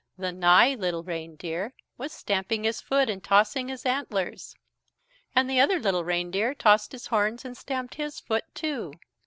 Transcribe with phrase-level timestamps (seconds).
[0.17, 4.55] The "nigh" little reindeer was stamping his foot and tossing his antlers.
[5.35, 8.93] And the other little reindeer tossed his horns and stamped his foot too.